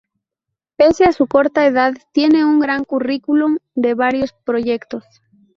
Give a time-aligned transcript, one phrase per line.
[0.77, 5.03] Pese a su corta edad tiene un gran currículum de varios proyectos.